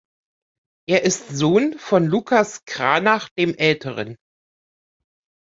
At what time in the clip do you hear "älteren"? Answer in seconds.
3.53-4.17